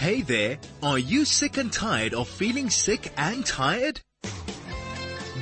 [0.00, 4.00] Hey there, are you sick and tired of feeling sick and tired?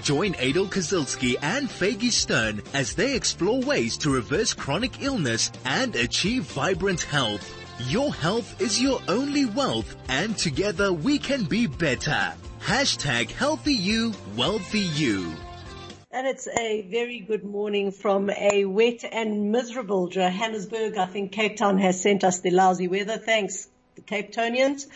[0.02, 5.94] Join Adel Kazilski and Faigy Stern as they explore ways to reverse chronic illness and
[5.94, 7.48] achieve vibrant health.
[7.86, 12.34] Your health is your only wealth and together we can be better.
[12.60, 15.34] Hashtag healthy you, wealthy you.
[16.10, 20.98] And it's a very good morning from a wet and miserable Johannesburg.
[20.98, 23.18] I think Cape Town has sent us the lousy weather.
[23.18, 23.68] Thanks,
[24.08, 24.86] the Cape Townians.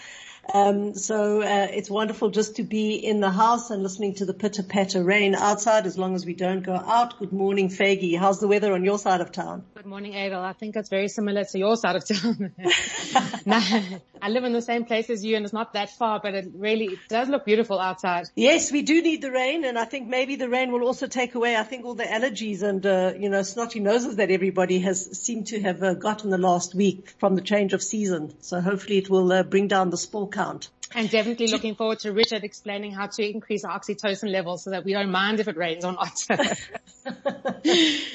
[0.52, 4.34] Um, so uh, it's wonderful just to be in the house and listening to the
[4.34, 7.18] pitter patter rain outside as long as we don't go out.
[7.18, 8.18] Good morning, Faigy.
[8.18, 9.65] How's the weather on your side of town?
[9.74, 10.42] Good morning, Adel.
[10.42, 12.55] I think it's very similar to your side of town.
[14.23, 16.52] I live in the same place as you and it's not that far, but it
[16.54, 18.27] really it does look beautiful outside.
[18.34, 21.34] Yes, we do need the rain and I think maybe the rain will also take
[21.34, 25.18] away, I think all the allergies and, uh, you know, snotty noses that everybody has
[25.20, 28.34] seemed to have uh, gotten the last week from the change of season.
[28.40, 30.68] So hopefully it will uh, bring down the spore count.
[30.95, 34.84] And definitely looking forward to Richard explaining how to increase our oxytocin levels so that
[34.84, 36.12] we don't mind if it rains or not.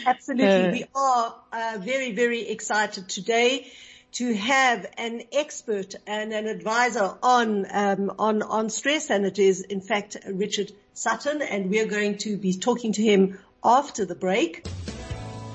[0.06, 0.46] Absolutely.
[0.46, 3.68] Uh, we are uh, very, very excited today
[4.14, 9.62] to have an expert and an advisor on um, on on stress, and it is
[9.62, 14.66] in fact Richard Sutton, and we're going to be talking to him after the break.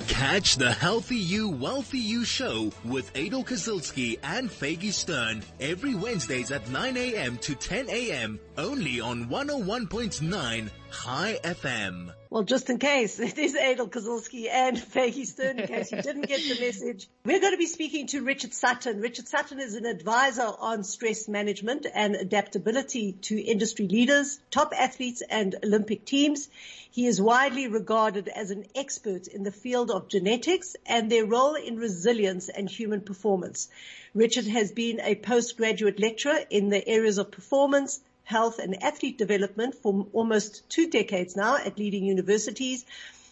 [0.08, 6.50] Catch the Healthy You, Wealthy You show with Adel Kazilski and Faigy Stern every Wednesdays
[6.50, 7.38] at 9 a.m.
[7.38, 8.40] to 10 a.m.
[8.58, 12.12] only on 101.9 Chai FM.
[12.28, 16.28] Well, just in case, it is Adel Kazilski and Peggy Stern, in case you didn't
[16.28, 17.08] get the message.
[17.24, 19.00] We're going to be speaking to Richard Sutton.
[19.00, 25.22] Richard Sutton is an advisor on stress management and adaptability to industry leaders, top athletes
[25.28, 26.48] and Olympic teams.
[26.90, 31.54] He is widely regarded as an expert in the field of genetics and their role
[31.54, 33.68] in resilience and human performance.
[34.14, 38.00] Richard has been a postgraduate lecturer in the areas of performance,
[38.32, 42.84] health and athlete development for almost two decades now at leading universities.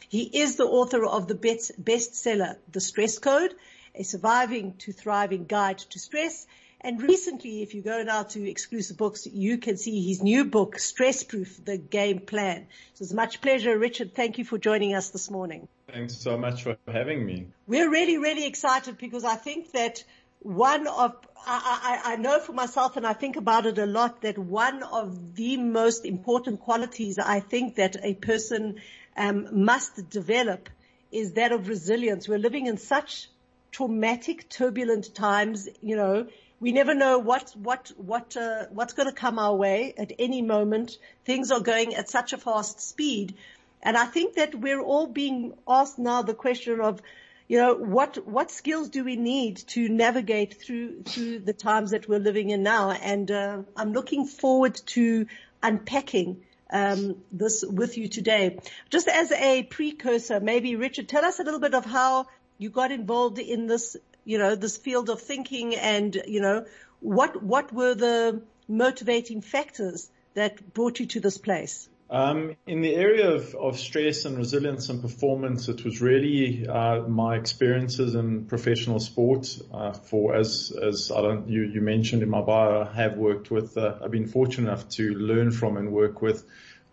[0.08, 3.54] He is the author of the bestseller, The Stress Code,
[3.94, 6.46] a surviving to thriving guide to stress.
[6.82, 10.78] And recently, if you go now to exclusive books, you can see his new book,
[10.78, 12.66] Stress Proof, the game plan.
[12.94, 13.78] So it's much pleasure.
[13.78, 15.68] Richard, thank you for joining us this morning.
[15.92, 17.46] Thanks so much for having me.
[17.66, 20.04] We're really, really excited because I think that
[20.40, 24.22] one of, I, I, I, know for myself and I think about it a lot
[24.22, 28.80] that one of the most important qualities I think that a person
[29.16, 30.68] um, must develop
[31.12, 32.28] is that of resilience.
[32.28, 33.28] We're living in such
[33.70, 36.26] traumatic, turbulent times, you know,
[36.60, 40.42] we never know what what what uh, what's going to come our way at any
[40.42, 40.98] moment.
[41.24, 43.34] Things are going at such a fast speed,
[43.82, 47.00] and I think that we're all being asked now the question of,
[47.50, 52.08] you know, what what skills do we need to navigate through through the times that
[52.08, 52.92] we're living in now?
[52.92, 55.26] And uh, I'm looking forward to
[55.62, 56.42] unpacking.
[56.72, 58.60] Um, this with you today.
[58.90, 62.26] Just as a precursor, maybe Richard, tell us a little bit of how
[62.58, 66.64] you got involved in this you know, this field of thinking and, you know,
[67.00, 71.88] what, what were the motivating factors that brought you to this place?
[72.12, 77.02] Um, in the area of, of stress and resilience and performance, it was really uh,
[77.02, 79.56] my experiences in professional sport.
[79.72, 83.52] Uh, for as as I don't you you mentioned in my bio, I have worked
[83.52, 83.78] with.
[83.78, 86.44] Uh, I've been fortunate enough to learn from and work with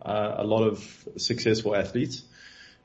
[0.03, 2.21] uh, a lot of successful athletes.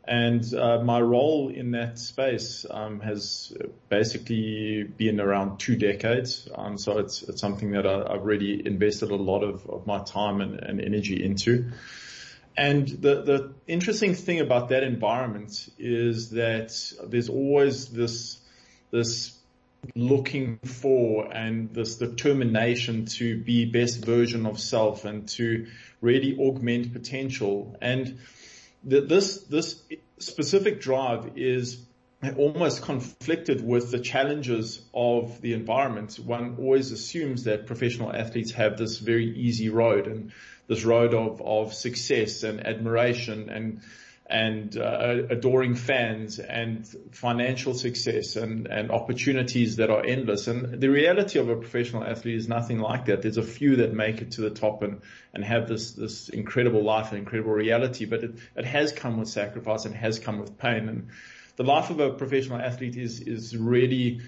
[0.05, 3.53] And uh, my role in that space um, has
[3.89, 6.49] basically been around two decades.
[6.53, 10.03] Um, so it's, it's something that I, have really invested a lot of, of my
[10.03, 11.71] time and, and, energy into.
[12.57, 16.73] And the, the interesting thing about that environment is that
[17.07, 18.41] there's always this,
[18.91, 19.39] this
[19.95, 25.67] looking for and this determination to be best version of self and to
[26.01, 27.77] really augment potential.
[27.81, 28.19] And
[28.85, 29.81] this this
[30.19, 31.85] specific drive is
[32.37, 36.15] almost conflicted with the challenges of the environment.
[36.25, 40.33] One always assumes that professional athletes have this very easy road and
[40.69, 43.81] this road of, of success and admiration and
[44.33, 50.47] and uh, adoring fans and financial success and, and opportunities that are endless.
[50.47, 53.21] And the reality of a professional athlete is nothing like that.
[53.21, 55.03] There's a few that make it to the top and,
[55.35, 59.29] and have this, this incredible life and incredible reality, but it, it has come with
[59.29, 60.89] sacrifice and has come with pain.
[60.89, 61.09] And
[61.57, 64.23] the life of a professional athlete is, is really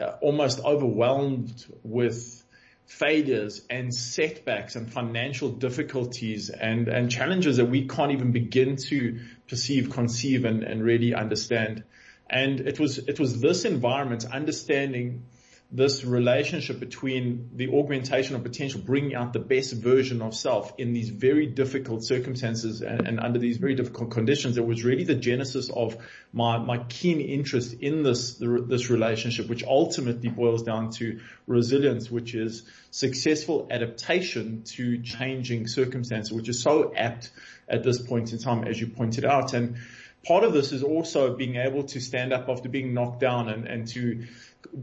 [0.00, 2.44] uh, almost overwhelmed with
[2.88, 9.20] failures and setbacks and financial difficulties and, and challenges that we can't even begin to
[9.46, 11.84] perceive, conceive and, and really understand.
[12.28, 15.26] And it was, it was this environment, understanding
[15.70, 20.94] this relationship between the augmentation of potential, bringing out the best version of self in
[20.94, 24.56] these very difficult circumstances and, and, under these very difficult conditions.
[24.56, 25.98] It was really the genesis of
[26.32, 32.34] my, my keen interest in this, this relationship, which ultimately boils down to resilience, which
[32.34, 37.30] is successful adaptation to changing circumstances, which is so apt
[37.68, 39.52] at this point in time, as you pointed out.
[39.52, 39.76] And
[40.26, 43.66] part of this is also being able to stand up after being knocked down and,
[43.66, 44.26] and to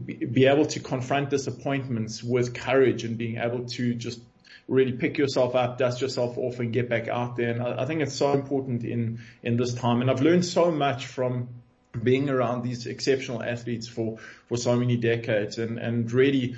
[0.04, 4.20] be able to confront disappointments with courage and being able to just
[4.68, 7.50] really pick yourself up, dust yourself off and get back out there.
[7.50, 10.00] And I, I think it's so important in, in this time.
[10.00, 11.48] And I've learned so much from
[12.02, 14.18] being around these exceptional athletes for,
[14.48, 16.56] for so many decades and, and really,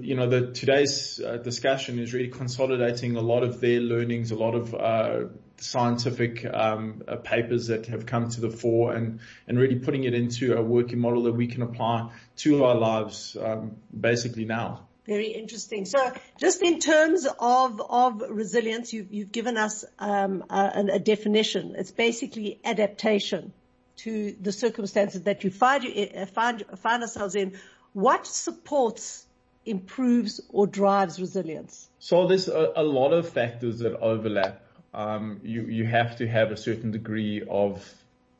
[0.00, 4.36] you know, the, today's uh, discussion is really consolidating a lot of their learnings, a
[4.36, 5.24] lot of, uh,
[5.60, 10.14] scientific um, uh, papers that have come to the fore and, and really putting it
[10.14, 14.86] into a working model that we can apply to our lives um, basically now.
[15.06, 15.86] Very interesting.
[15.86, 21.74] So just in terms of, of resilience, you've, you've given us um, a, a, definition.
[21.76, 23.52] It's basically adaptation
[23.98, 27.58] to the circumstances that you find, you, find, find ourselves in.
[27.92, 29.26] What supports,
[29.64, 31.88] improves or drives resilience?
[31.98, 34.62] So there's a, a lot of factors that overlap
[34.92, 37.88] um, you, you have to have a certain degree of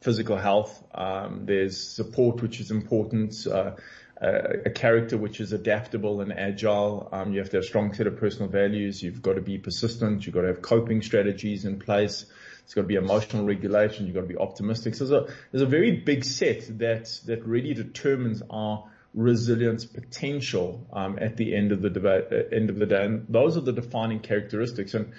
[0.00, 0.82] physical health.
[0.94, 3.46] Um, there's support, which is important.
[3.46, 3.72] Uh,
[4.20, 7.08] a, a character which is adaptable and agile.
[7.12, 9.02] Um, you have to have a strong set of personal values.
[9.02, 10.26] You've got to be persistent.
[10.26, 12.26] You've got to have coping strategies in place.
[12.64, 14.06] It's got to be emotional regulation.
[14.06, 14.94] You've got to be optimistic.
[14.94, 20.86] So there's a, there's a very big set that, that really determines our resilience potential,
[20.92, 23.04] um, at the end of the debate, uh, end of the day.
[23.04, 24.94] And those are the defining characteristics.
[24.94, 25.12] And,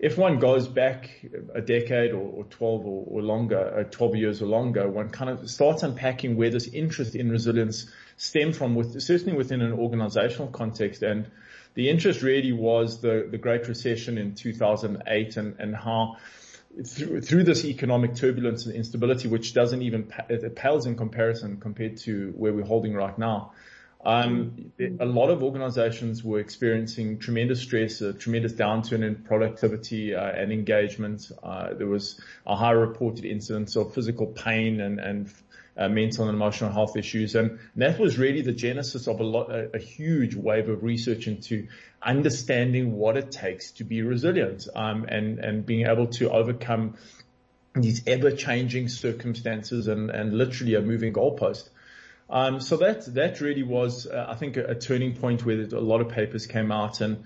[0.00, 1.10] if one goes back
[1.54, 5.30] a decade or, or 12 or, or longer, uh, 12 years or longer, one kind
[5.30, 10.48] of starts unpacking where this interest in resilience stemmed from, with, certainly within an organizational
[10.48, 11.02] context.
[11.02, 11.30] And
[11.74, 16.16] the interest really was the, the Great Recession in 2008 and, and how
[16.86, 21.98] through, through this economic turbulence and instability, which doesn't even, it pales in comparison compared
[21.98, 23.52] to where we're holding right now.
[24.02, 30.24] Um, a lot of organizations were experiencing tremendous stress, a tremendous downturn in productivity uh,
[30.24, 31.30] and engagement.
[31.42, 35.30] Uh, there was a high reported incidence of physical pain and, and
[35.76, 37.34] uh, mental and emotional health issues.
[37.34, 40.82] And, and, that was really the genesis of a lot, a, a, huge wave of
[40.82, 41.68] research into
[42.02, 46.96] understanding what it takes to be resilient, um, and, and being able to overcome
[47.74, 51.68] these ever changing circumstances and, and literally a moving goalpost.
[52.28, 55.80] Um, so that that really was, uh, I think, a, a, turning point where a
[55.80, 57.24] lot of papers came out, and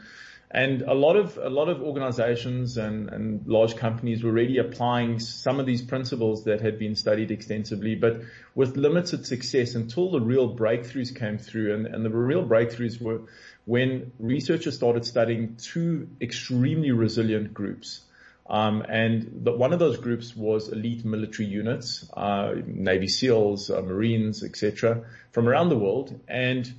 [0.55, 5.19] and a lot of a lot of organisations and, and large companies were really applying
[5.19, 8.21] some of these principles that had been studied extensively, but
[8.55, 13.23] with limited success until the real breakthroughs came through, and, and the real breakthroughs were
[13.65, 18.03] when researchers started studying two extremely resilient groups.
[18.47, 23.81] Um, and the, one of those groups was elite military units, uh, Navy SEALs, uh,
[23.81, 26.21] Marines, etc., from around the world.
[26.29, 26.73] And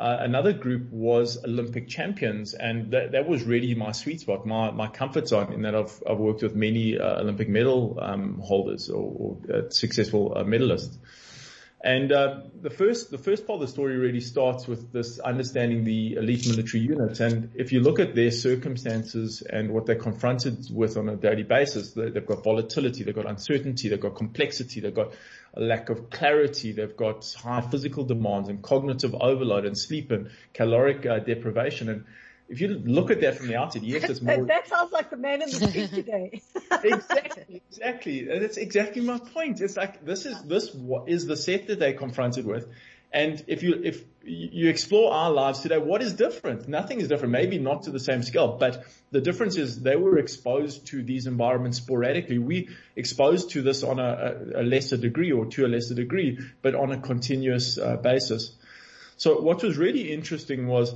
[0.00, 4.70] uh, another group was Olympic champions, and that, that was really my sweet spot, my,
[4.70, 5.52] my comfort zone.
[5.52, 9.68] In that I've, I've worked with many uh, Olympic medal um, holders or, or uh,
[9.68, 10.96] successful uh, medalists.
[11.82, 15.84] And uh, the first the first part of the story really starts with this understanding
[15.84, 17.20] the elite military units.
[17.20, 21.42] And if you look at their circumstances and what they're confronted with on a daily
[21.42, 25.12] basis, they've got volatility, they've got uncertainty, they've got complexity, they've got
[25.54, 30.30] a lack of clarity, they've got high physical demands and cognitive overload and sleep and
[30.54, 31.88] caloric uh, deprivation.
[31.88, 32.04] And
[32.48, 34.44] if you look at that from the outside, yes, it's more.
[34.46, 36.42] that sounds like the man in the street today.
[36.82, 38.24] exactly, exactly.
[38.24, 39.60] That's exactly my point.
[39.60, 40.74] It's like this is this
[41.06, 42.68] is the set that they're confronted with,
[43.12, 46.68] and if you if you explore our lives today, what is different?
[46.68, 47.32] Nothing is different.
[47.32, 51.26] Maybe not to the same scale, but the difference is they were exposed to these
[51.26, 52.38] environments sporadically.
[52.38, 56.74] We exposed to this on a, a lesser degree or to a lesser degree, but
[56.74, 58.52] on a continuous uh, basis.
[59.16, 60.94] So what was really interesting was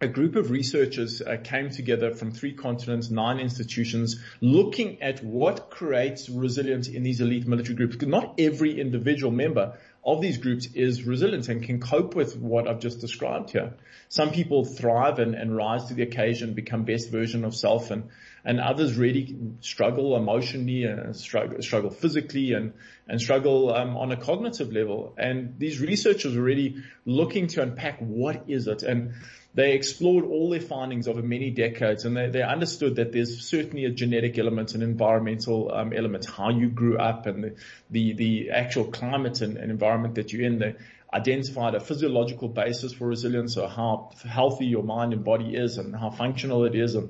[0.00, 5.70] a group of researchers uh, came together from three continents, nine institutions, looking at what
[5.70, 7.96] creates resilience in these elite military groups.
[8.02, 9.76] Not every individual member
[10.14, 13.74] of these groups is resilient and can cope with what I've just described here.
[14.08, 18.08] Some people thrive and, and rise to the occasion, become best version of self, and
[18.44, 22.72] and others really struggle emotionally and struggle, struggle physically and,
[23.06, 25.12] and struggle um, on a cognitive level.
[25.18, 28.82] And these researchers are really looking to unpack what is it.
[28.82, 29.12] And
[29.54, 33.86] they explored all their findings over many decades and they, they understood that there's certainly
[33.86, 37.54] a genetic element, an environmental um, element, how you grew up and the,
[37.90, 40.58] the, the actual climate and, and, environment that you're in.
[40.58, 40.74] They
[41.12, 45.96] identified a physiological basis for resilience, so how healthy your mind and body is and
[45.96, 47.08] how functional it is and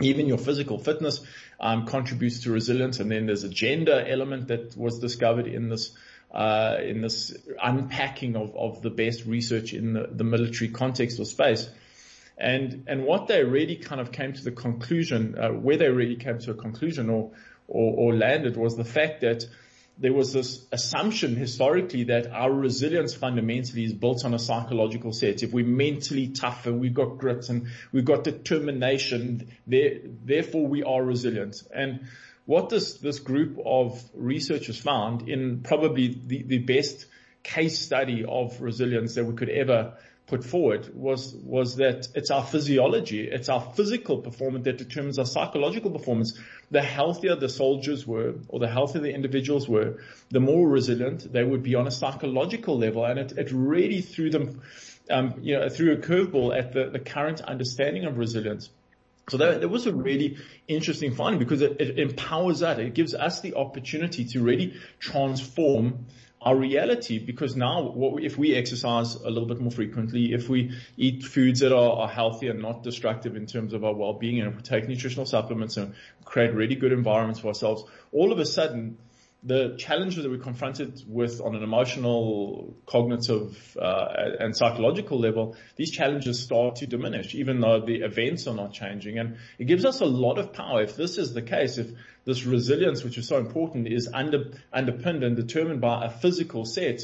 [0.00, 1.20] even your physical fitness
[1.60, 3.00] um, contributes to resilience.
[3.00, 5.92] And then there's a gender element that was discovered in this
[6.32, 11.24] uh, in this unpacking of, of the best research in the, the military context or
[11.24, 11.68] space.
[12.38, 16.16] And and what they really kind of came to the conclusion, uh, where they really
[16.16, 17.32] came to a conclusion or,
[17.68, 19.44] or or landed was the fact that
[19.98, 25.42] there was this assumption historically that our resilience fundamentally is built on a psychological set.
[25.42, 30.82] If we're mentally tough and we've got grit and we've got determination, there, therefore we
[30.82, 31.62] are resilient.
[31.74, 32.08] And
[32.50, 37.06] what this, this group of researchers found in probably the, the best
[37.44, 39.94] case study of resilience that we could ever
[40.26, 45.26] put forward was was that it's our physiology, it's our physical performance that determines our
[45.26, 46.36] psychological performance.
[46.72, 49.98] The healthier the soldiers were, or the healthier the individuals were,
[50.30, 54.28] the more resilient they would be on a psychological level, and it, it really threw
[54.28, 54.60] them,
[55.08, 58.70] um, you know, threw a curveball at the, the current understanding of resilience.
[59.30, 62.78] So that, that, was a really interesting finding because it, it empowers us.
[62.78, 66.06] It gives us the opportunity to really transform
[66.42, 70.72] our reality because now we, if we exercise a little bit more frequently, if we
[70.96, 74.48] eat foods that are, are healthy and not destructive in terms of our well-being and
[74.48, 75.94] if we take nutritional supplements and
[76.24, 78.96] create really good environments for ourselves, all of a sudden
[79.42, 84.06] the challenges that we're confronted with on an emotional, cognitive, uh,
[84.38, 89.18] and psychological level, these challenges start to diminish, even though the events are not changing.
[89.18, 90.82] And it gives us a lot of power.
[90.82, 91.90] If this is the case, if
[92.24, 97.00] this resilience, which is so important, is under, underpinned and determined by a physical set,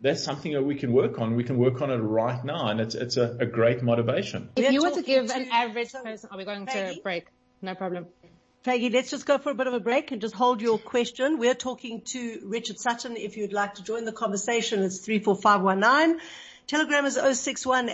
[0.00, 1.36] that's something that we can work on.
[1.36, 4.50] We can work on it right now, and it's it's a, a great motivation.
[4.56, 7.28] If you were to give an average person, are we going to break?
[7.62, 8.06] No problem.
[8.66, 11.38] Peggy, let's just go for a bit of a break and just hold your question.
[11.38, 13.16] We're talking to Richard Sutton.
[13.16, 16.20] If you'd like to join the conversation, it's 34519.
[16.66, 17.86] Telegram is 061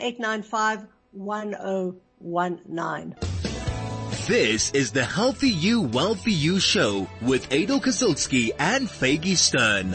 [4.26, 9.94] This is the Healthy You, Wealthy You show with Adel Kazilski and Faigy Stern.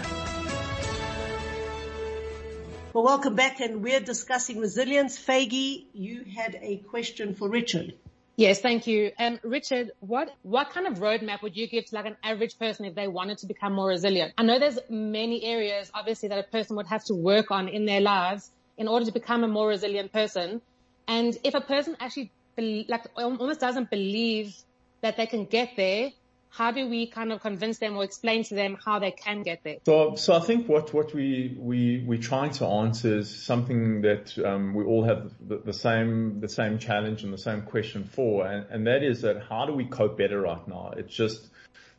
[2.93, 5.17] Well, welcome back and we're discussing resilience.
[5.17, 7.95] Faigy, you had a question for Richard.
[8.37, 9.11] Yes, thank you.
[9.19, 12.85] Um, Richard, what, what kind of roadmap would you give to like an average person
[12.85, 14.33] if they wanted to become more resilient?
[14.37, 17.85] I know there's many areas obviously that a person would have to work on in
[17.85, 20.61] their lives in order to become a more resilient person.
[21.07, 24.55] And if a person actually be, like almost doesn't believe
[25.03, 26.11] that they can get there,
[26.57, 29.63] how do we kind of convince them or explain to them how they can get
[29.63, 29.77] there?
[29.85, 34.35] So, so I think what, what we, we, we're trying to answer is something that,
[34.43, 38.47] um, we all have the, the, same, the same challenge and the same question for,
[38.47, 40.93] and, and that is that how do we cope better right now?
[40.97, 41.47] It's just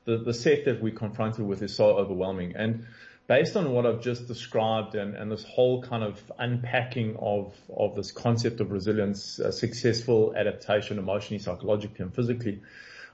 [0.06, 2.56] the, the set that we're confronted with is so overwhelming.
[2.56, 2.86] And
[3.28, 7.94] based on what I've just described and, and this whole kind of unpacking of, of
[7.94, 12.60] this concept of resilience, uh, successful adaptation emotionally, psychologically and physically,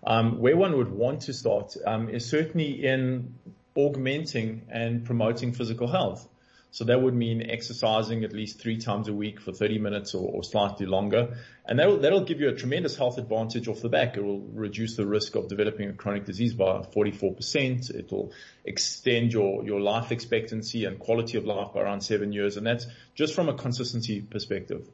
[0.06, 3.34] um, where one would want to start um, is certainly in
[3.76, 6.28] augmenting and promoting physical health.
[6.75, 10.28] So that would mean exercising at least three times a week for 30 minutes or,
[10.28, 11.37] or, slightly longer.
[11.64, 14.16] And that'll, that'll give you a tremendous health advantage off the back.
[14.16, 17.94] It will reduce the risk of developing a chronic disease by 44%.
[17.94, 18.32] It will
[18.64, 22.56] extend your, your life expectancy and quality of life by around seven years.
[22.56, 24.88] And that's just from a consistency perspective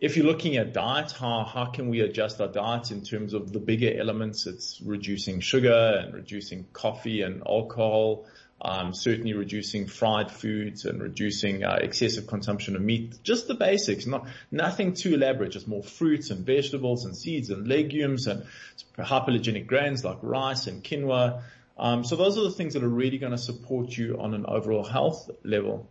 [0.00, 3.52] if you're looking at diet, how, how can we adjust our diet in terms of
[3.52, 4.46] the bigger elements?
[4.46, 8.26] It's reducing sugar and reducing coffee and alcohol,
[8.60, 13.18] um, certainly reducing fried foods and reducing uh, excessive consumption of meat.
[13.24, 15.50] Just the basics, not nothing too elaborate.
[15.50, 18.44] Just more fruits and vegetables and seeds and legumes and
[18.96, 21.42] hypoallergenic grains like rice and quinoa.
[21.76, 24.46] Um, so those are the things that are really going to support you on an
[24.46, 25.88] overall health level.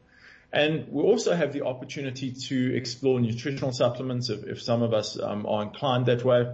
[0.52, 5.20] And we also have the opportunity to explore nutritional supplements if, if some of us
[5.20, 6.54] um, are inclined that way.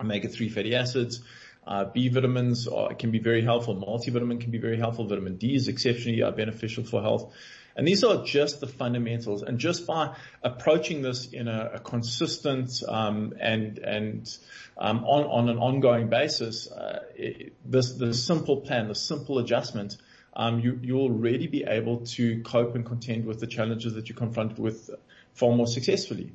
[0.00, 1.22] Omega-3 fatty acids,
[1.66, 3.76] uh, B vitamins are, can be very helpful.
[3.76, 5.06] Multivitamin can be very helpful.
[5.06, 7.32] Vitamin D is exceptionally uh, beneficial for health.
[7.76, 9.42] And these are just the fundamentals.
[9.42, 14.38] And just by approaching this in a, a consistent um, and and
[14.76, 19.96] um, on on an ongoing basis, uh, it, this the simple plan, the simple adjustment
[20.34, 24.16] um, you, you'll already be able to cope and contend with the challenges that you're
[24.16, 24.90] confronted with
[25.34, 26.32] far more successfully.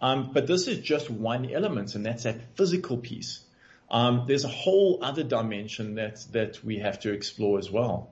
[0.00, 3.40] Um, but this is just one element, and that's that physical piece.
[3.90, 8.10] Um, there's a whole other dimension that that we have to explore as well.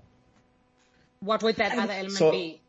[1.21, 2.61] What would that other element so, be?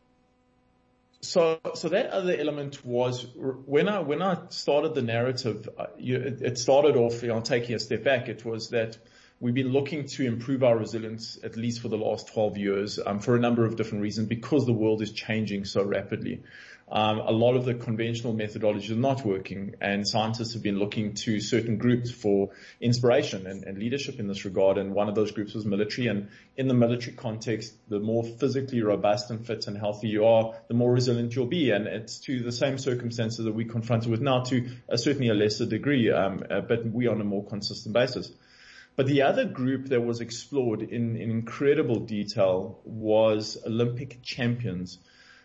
[1.20, 5.68] So, so that other element was when I when I started the narrative.
[5.76, 7.22] Uh, you, it, it started off.
[7.22, 8.28] You know, taking a step back.
[8.28, 8.98] It was that
[9.44, 13.18] we've been looking to improve our resilience at least for the last 12 years um,
[13.18, 16.42] for a number of different reasons because the world is changing so rapidly.
[16.90, 21.12] Um, a lot of the conventional methodologies are not working and scientists have been looking
[21.24, 24.78] to certain groups for inspiration and, and, leadership in this regard.
[24.78, 26.06] And one of those groups was military.
[26.06, 30.54] And in the military context, the more physically robust and fit and healthy you are,
[30.68, 31.70] the more resilient you'll be.
[31.70, 35.34] And it's to the same circumstances that we're confronted with now to a, certainly a
[35.34, 38.30] lesser degree, um, uh, but we on a more consistent basis.
[38.96, 44.98] But the other group that was explored in, in incredible detail was Olympic champions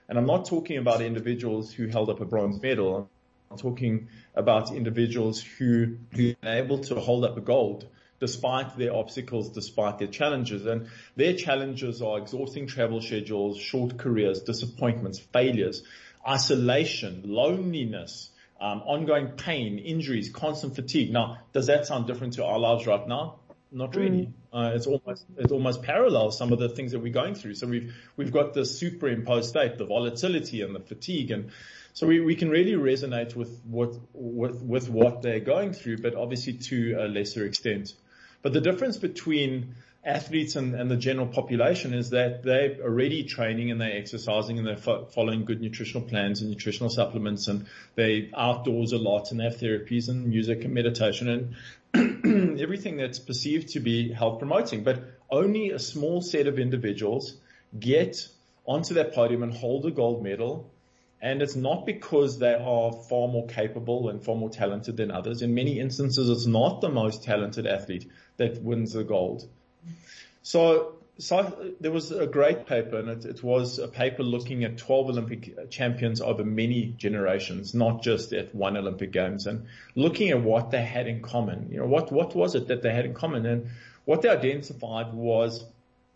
[0.09, 3.11] and I'm not talking about individuals who held up a bronze medal.
[3.51, 7.87] I'm talking about individuals who, who are able to hold up a gold
[8.19, 10.65] despite their obstacles, despite their challenges.
[10.65, 15.83] And their challenges are exhausting travel schedules, short careers, disappointments, failures,
[16.27, 21.13] isolation, loneliness, um, ongoing pain, injuries, constant fatigue.
[21.13, 23.38] Now, does that sound different to our lives right now?
[23.71, 24.27] Not really.
[24.27, 24.33] Mm.
[24.51, 27.53] Uh, it's almost it almost parallels some of the things that we're going through.
[27.53, 31.51] So we've we've got the superimposed state, the volatility and the fatigue, and
[31.93, 36.15] so we, we can really resonate with what with with what they're going through, but
[36.15, 37.93] obviously to a lesser extent.
[38.41, 43.69] But the difference between athletes and, and the general population is that they're already training
[43.69, 48.31] and they're exercising and they're fo- following good nutritional plans and nutritional supplements and they
[48.35, 51.55] outdoors a lot and they have therapies and music and meditation and
[52.59, 54.83] everything that's perceived to be health promoting.
[54.83, 57.35] But only a small set of individuals
[57.77, 58.27] get
[58.65, 60.69] onto that podium and hold a gold medal.
[61.21, 65.41] And it's not because they are far more capable and far more talented than others.
[65.41, 69.47] In many instances, it's not the most talented athlete that wins the gold.
[70.43, 74.77] So, so there was a great paper, and it, it, was a paper looking at
[74.77, 80.41] 12 Olympic champions over many generations, not just at one Olympic Games, and looking at
[80.41, 81.69] what they had in common.
[81.71, 83.45] You know, what what was it that they had in common?
[83.45, 83.69] And
[84.05, 85.65] what they identified was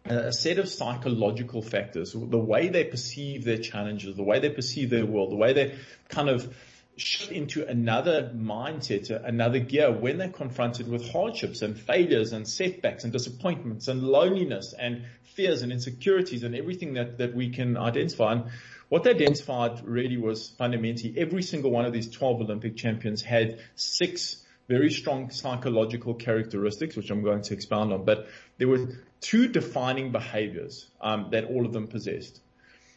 [0.05, 4.89] a set of psychological factors, the way they perceive their challenges, the way they perceive
[4.89, 5.75] their world, the way they
[6.09, 6.53] kind of
[6.95, 13.03] shift into another mindset, another gear when they're confronted with hardships and failures and setbacks
[13.03, 18.33] and disappointments and loneliness and fears and insecurities and everything that, that we can identify.
[18.33, 18.45] And
[18.89, 23.59] what they identified really was fundamentally every single one of these 12 Olympic champions had
[23.75, 28.27] six very strong psychological characteristics, which I'm going to expound on, but
[28.57, 28.87] there were
[29.19, 32.39] two defining behaviors um, that all of them possessed.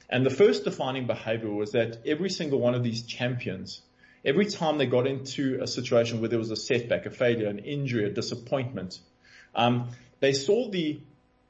[0.09, 3.83] And the first defining behavior was that every single one of these champions
[4.25, 7.61] Every time they got into a situation where there was a setback, a failure, an
[7.61, 8.99] injury, a disappointment,
[9.55, 11.01] um, they saw the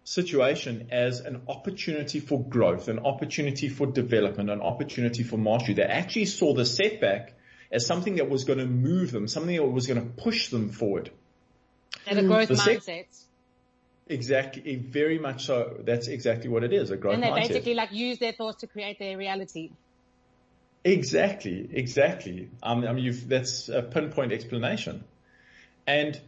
[0.05, 5.74] situation as an opportunity for growth, an opportunity for development, an opportunity for mastery.
[5.74, 7.35] They actually saw the setback
[7.72, 10.70] as something that was going to move them, something that was going to push them
[10.70, 11.11] forward.
[12.07, 13.07] And a growth the mindset.
[14.09, 15.79] Exactly, very much so.
[15.81, 17.14] That's exactly what it is, a growth mindset.
[17.14, 17.48] And they mindset.
[17.48, 19.72] basically like use their thoughts to create their reality.
[20.87, 22.49] Exactly, exactly.
[22.62, 25.03] Um, I mean, that's a pinpoint explanation.
[25.85, 26.20] And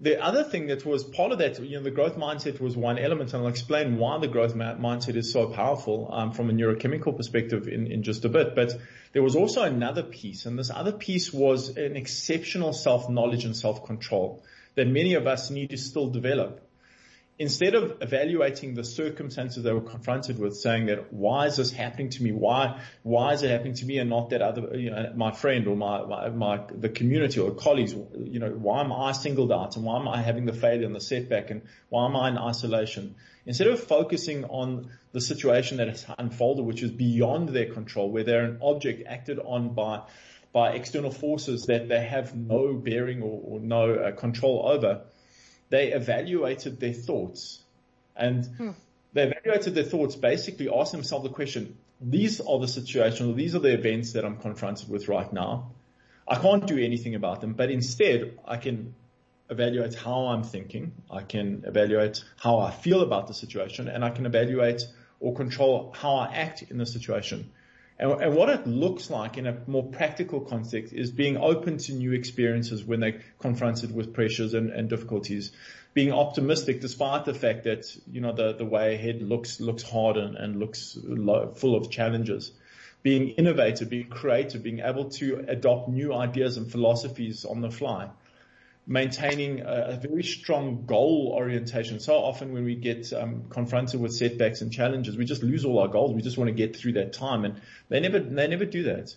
[0.00, 2.98] the other thing that was part of that, you know, the growth mindset was one
[2.98, 7.14] element, and I'll explain why the growth mindset is so powerful um, from a neurochemical
[7.14, 8.54] perspective in, in just a bit.
[8.54, 8.72] But
[9.12, 14.42] there was also another piece, and this other piece was an exceptional self-knowledge and self-control
[14.74, 16.66] that many of us need to still develop
[17.38, 22.10] instead of evaluating the circumstances they were confronted with, saying that why is this happening
[22.10, 22.32] to me?
[22.32, 25.66] Why why is it happening to me and not that other you know my friend
[25.68, 27.92] or my, my, my the community or colleagues?
[27.92, 30.94] You know why am I singled out and why am I having the failure and
[30.94, 33.14] the setback and why am I in isolation?
[33.46, 38.24] Instead of focusing on the situation that has unfolded, which is beyond their control, where
[38.24, 40.02] they're an object acted on by
[40.52, 45.02] by external forces that they have no bearing or, or no uh, control over
[45.70, 47.62] they evaluated their thoughts
[48.16, 48.70] and hmm.
[49.12, 53.60] they evaluated their thoughts, basically asked themselves the question, these are the situations, these are
[53.60, 55.70] the events that I'm confronted with right now.
[56.26, 58.94] I can't do anything about them, but instead I can
[59.50, 60.92] evaluate how I'm thinking.
[61.10, 64.82] I can evaluate how I feel about the situation and I can evaluate
[65.20, 67.50] or control how I act in the situation.
[67.98, 71.92] And, and, what it looks like in a more practical context is being open to
[71.92, 75.50] new experiences when they're confronted with pressures and, and difficulties.
[75.94, 80.16] Being optimistic despite the fact that, you know, the, the way ahead looks, looks hard
[80.16, 82.52] and, and looks low, full of challenges.
[83.02, 88.10] Being innovative, being creative, being able to adopt new ideas and philosophies on the fly
[88.88, 92.00] maintaining a, a, very strong goal orientation.
[92.00, 95.78] So often when we get um, confronted with setbacks and challenges, we just lose all
[95.78, 96.14] our goals.
[96.14, 99.14] We just want to get through that time, and they never they never do that.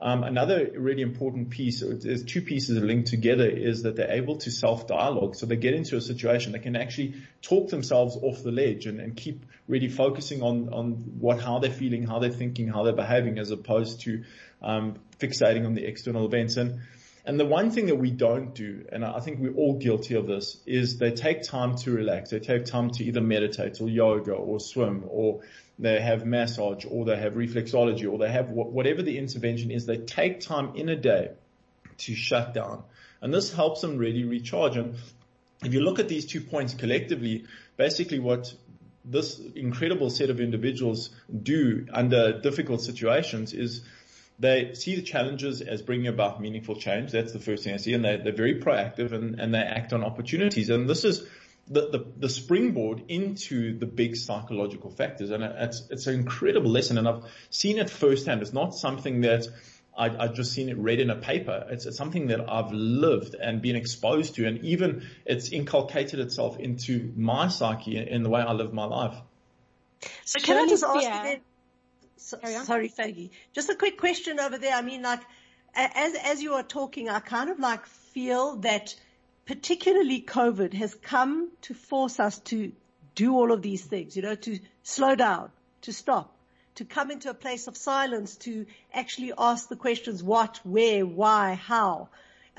[0.00, 4.50] Um, another really important piece, there's two pieces linked together, is that they're able to
[4.50, 5.36] self-dialogue.
[5.36, 8.98] So they get into a situation, they can actually talk themselves off the ledge and,
[8.98, 12.92] and keep really focusing on, on what, how they're feeling, how they're thinking, how they're
[12.94, 14.24] behaving, as opposed to
[14.60, 16.56] um, fixating on the external events.
[16.56, 16.80] And
[17.24, 20.26] and the one thing that we don't do, and I think we're all guilty of
[20.26, 22.30] this, is they take time to relax.
[22.30, 25.42] They take time to either meditate or yoga or swim or
[25.78, 29.86] they have massage or they have reflexology or they have whatever the intervention is.
[29.86, 31.30] They take time in a day
[31.98, 32.82] to shut down.
[33.20, 34.76] And this helps them really recharge.
[34.76, 34.96] And
[35.64, 37.44] if you look at these two points collectively,
[37.76, 38.52] basically what
[39.04, 41.10] this incredible set of individuals
[41.42, 43.82] do under difficult situations is
[44.42, 47.12] they see the challenges as bringing about meaningful change.
[47.12, 47.94] That's the first thing I see.
[47.94, 50.68] And they, they're very proactive and, and they act on opportunities.
[50.68, 51.24] And this is
[51.68, 55.30] the, the, the springboard into the big psychological factors.
[55.30, 56.98] And it's, it's an incredible lesson.
[56.98, 58.42] And I've seen it firsthand.
[58.42, 59.46] It's not something that
[59.96, 61.68] I, I've just seen it read in a paper.
[61.70, 64.46] It's, it's something that I've lived and been exposed to.
[64.48, 69.14] And even it's inculcated itself into my psyche in the way I live my life.
[70.24, 71.40] So can I just ask you then,
[72.22, 73.30] so, sorry, Faigy.
[73.52, 74.74] Just a quick question over there.
[74.74, 75.20] I mean, like,
[75.74, 78.94] as, as you are talking, I kind of like feel that
[79.46, 82.72] particularly COVID has come to force us to
[83.14, 85.50] do all of these things, you know, to slow down,
[85.82, 86.34] to stop,
[86.76, 91.54] to come into a place of silence, to actually ask the questions what, where, why,
[91.54, 92.08] how.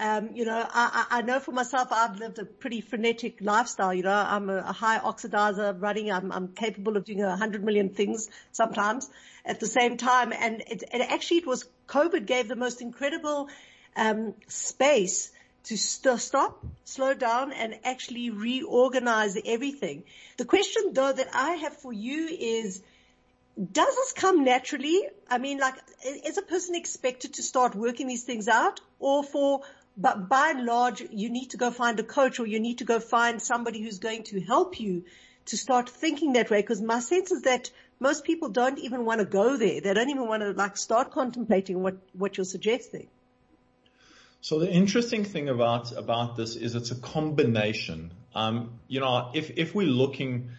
[0.04, 3.94] Um, you know, I, I know for myself, I've lived a pretty frenetic lifestyle.
[3.94, 6.12] You know, I'm a, high oxidizer running.
[6.12, 9.10] I'm, I'm capable of doing a hundred million things sometimes
[9.46, 10.34] at the same time.
[10.34, 13.48] And it, it actually, it was COVID gave the most incredible,
[13.96, 15.32] um, space
[15.66, 20.04] to st- stop, slow down and actually reorganize everything.
[20.36, 22.82] The question though that I have for you is,
[23.72, 25.00] does this come naturally?
[25.30, 25.76] I mean, like,
[26.26, 29.62] is a person expected to start working these things out or for
[29.96, 32.84] but by and large, you need to go find a coach or you need to
[32.84, 35.04] go find somebody who's going to help you
[35.46, 36.62] to start thinking that way.
[36.62, 39.82] Because my sense is that most people don't even want to go there.
[39.82, 43.08] They don't even want to like start contemplating what, what you're suggesting.
[44.42, 48.12] So the interesting thing about, about this is it's a combination.
[48.36, 50.50] Um, you know, if, if we're looking,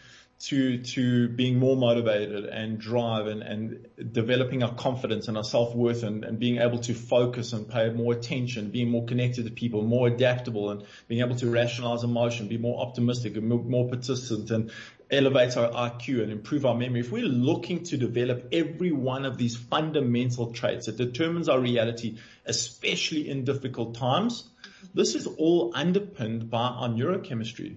[0.48, 5.74] to to being more motivated and drive and, and developing our confidence and our self
[5.74, 9.50] worth and, and being able to focus and pay more attention, being more connected to
[9.50, 13.88] people, more adaptable and being able to rationalize emotion, be more optimistic and more, more
[13.88, 14.70] persistent and
[15.11, 17.00] elevate our IQ and improve our memory.
[17.00, 22.18] If we're looking to develop every one of these fundamental traits that determines our reality,
[22.44, 24.44] especially in difficult times,
[24.92, 27.76] this is all underpinned by our neurochemistry.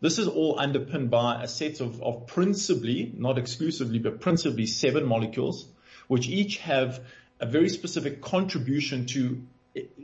[0.00, 5.04] This is all underpinned by a set of, of principally, not exclusively, but principally seven
[5.04, 5.66] molecules,
[6.08, 7.00] which each have
[7.38, 9.42] a very specific contribution to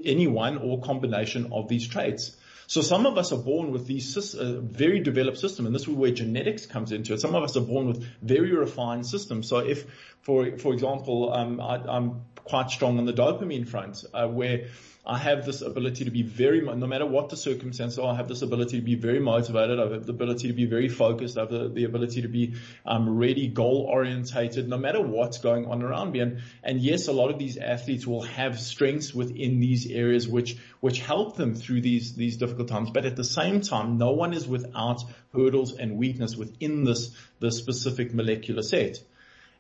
[0.05, 2.37] any one or combination of these traits.
[2.69, 5.89] So some of us are born with these uh, very developed system, and this is
[5.89, 7.21] where genetics comes into it.
[7.21, 9.49] Some of us are born with very refined systems.
[9.49, 9.87] So if,
[10.23, 14.69] for for example, um, I, am quite strong on the dopamine front, uh, where
[15.09, 18.27] I have this ability to be very, no matter what the circumstances are, I have
[18.27, 19.79] this ability to be very motivated.
[19.79, 21.39] I have the ability to be very focused.
[21.39, 22.55] I have the, the ability to be
[22.85, 26.19] um, ready, goal orientated, no matter what's going on around me.
[26.19, 30.57] And, and yes, a lot of these athletes will have strengths within these areas which,
[30.81, 32.91] which help them through these, these difficult times.
[32.91, 37.59] But at the same time, no one is without hurdles and weakness within this, this
[37.59, 38.99] specific molecular set.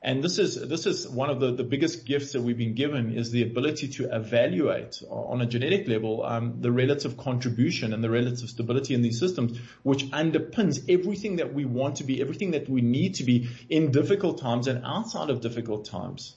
[0.07, 3.13] And this is, this is one of the, the biggest gifts that we've been given
[3.13, 8.09] is the ability to evaluate on a genetic level, um, the relative contribution and the
[8.09, 12.69] relative stability in these systems, which underpins everything that we want to be, everything that
[12.69, 16.37] we need to be in difficult times and outside of difficult times.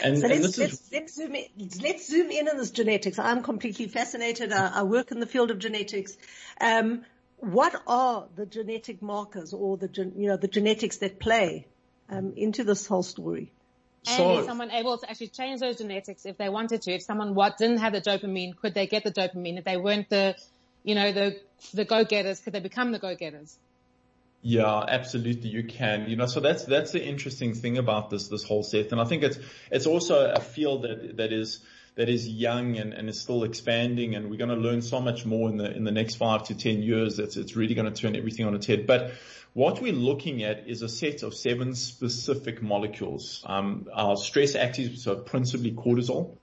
[0.00, 1.46] And, so let's, let's, let's, zoom in,
[1.82, 3.18] let's zoom in on this genetics.
[3.18, 4.52] I'm completely fascinated.
[4.52, 6.16] I, I work in the field of genetics.
[6.60, 7.04] Um,
[7.38, 11.66] what are the genetic markers or the, you know, the genetics that play
[12.10, 13.52] um, into this whole story.
[14.06, 16.92] And so, is someone able to actually change those genetics if they wanted to?
[16.92, 19.58] If someone what didn't have the dopamine, could they get the dopamine?
[19.58, 20.36] If they weren't the,
[20.82, 21.38] you know, the
[21.74, 23.58] the go-getters, could they become the go-getters?
[24.42, 26.08] Yeah, absolutely, you can.
[26.08, 29.04] You know, so that's that's the interesting thing about this this whole set, and I
[29.04, 29.38] think it's
[29.70, 31.60] it's also a field that that is
[31.96, 35.26] that is young and, and is still expanding, and we're going to learn so much
[35.26, 37.18] more in the in the next five to ten years.
[37.18, 38.86] It's it's really going to turn everything on its head.
[38.86, 39.12] But
[39.52, 43.42] what we're looking at is a set of seven specific molecules.
[43.46, 46.36] Um, our stress actives, so principally cortisol.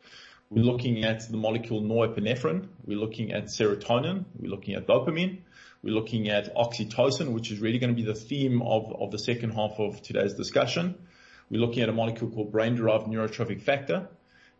[0.49, 2.67] We're looking at the molecule norepinephrine.
[2.85, 4.25] We're looking at serotonin.
[4.37, 5.41] We're looking at dopamine.
[5.83, 9.19] We're looking at oxytocin, which is really going to be the theme of, of the
[9.19, 10.95] second half of today's discussion.
[11.49, 14.09] We're looking at a molecule called brain-derived neurotrophic factor.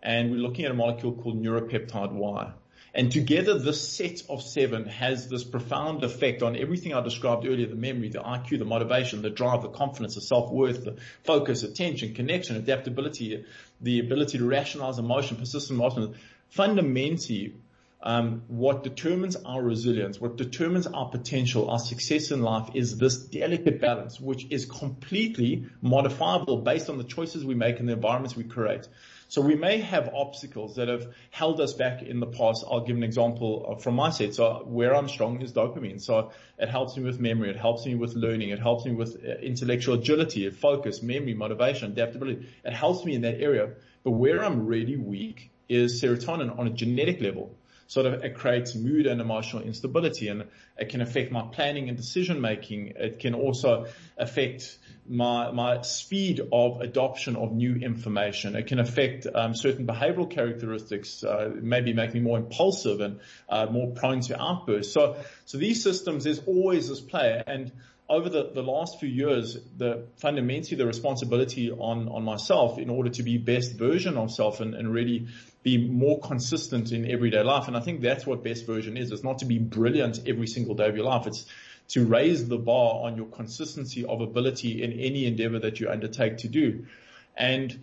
[0.02, 2.52] And we're looking at a molecule called neuropeptide Y.
[2.94, 7.68] And together, this set of seven has this profound effect on everything I described earlier,
[7.68, 12.16] the memory, the IQ, the motivation, the drive, the confidence, the self-worth, the focus, attention,
[12.16, 13.46] connection, adaptability,
[13.82, 16.16] the ability to rationalize emotion, persistent emotion.
[16.50, 17.54] Fundamentally,
[18.02, 23.18] um, what determines our resilience, what determines our potential, our success in life is this
[23.18, 28.36] delicate balance, which is completely modifiable based on the choices we make and the environments
[28.36, 28.88] we create.
[29.30, 32.64] So we may have obstacles that have held us back in the past.
[32.70, 34.34] I'll give an example from my set.
[34.36, 36.02] So where I'm strong is dopamine.
[36.02, 37.50] So it helps me with memory.
[37.50, 38.50] It helps me with learning.
[38.50, 42.48] It helps me with uh, intellectual agility, focus, memory, motivation, adaptability.
[42.64, 43.72] It helps me in that area.
[44.04, 47.54] But where I'm really weak is serotonin on a genetic level
[47.88, 50.46] sort of it creates mood and emotional instability and
[50.78, 52.94] it can affect my planning and decision making.
[52.96, 58.56] It can also affect my, my speed of adoption of new information.
[58.56, 63.68] It can affect um, certain behavioral characteristics, uh, maybe make me more impulsive and uh,
[63.68, 64.94] more prone to outbursts.
[64.94, 67.42] So, so these systems, there's always this play.
[67.48, 67.72] And
[68.10, 73.10] over the, the last few years, the fundamentally the responsibility on, on myself in order
[73.10, 75.28] to be best version of self and, and really
[75.68, 77.68] be more consistent in everyday life.
[77.68, 79.12] And I think that's what best version is.
[79.12, 81.28] It's not to be brilliant every single day of your life.
[81.28, 81.46] It's
[81.90, 86.38] to raise the bar on your consistency of ability in any endeavor that you undertake
[86.38, 86.86] to do.
[87.36, 87.80] And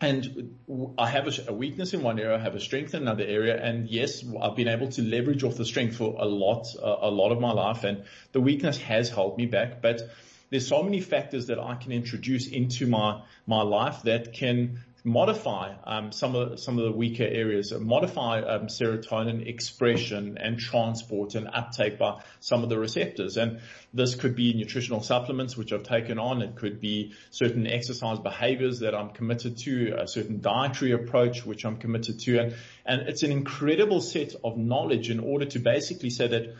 [0.00, 0.54] and
[0.98, 3.88] I have a, weakness in one area, I have a strength in another area, and
[3.88, 7.40] yes, I've been able to leverage off the strength for a lot, a lot of
[7.40, 9.80] my life, and the weakness has held me back.
[9.80, 10.02] But
[10.50, 15.72] there's so many factors that I can introduce into my my life that can modify
[15.84, 21.46] um, some of some of the weaker areas, modify um, serotonin expression and transport and
[21.46, 23.36] uptake by some of the receptors.
[23.36, 23.60] And
[23.94, 26.42] this could be nutritional supplements which I've taken on.
[26.42, 31.64] It could be certain exercise behaviors that I'm committed to, a certain dietary approach which
[31.64, 36.10] I'm committed to, and and it's an incredible set of knowledge in order to basically
[36.10, 36.56] say that